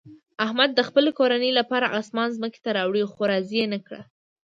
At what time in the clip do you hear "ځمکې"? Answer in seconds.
2.37-2.59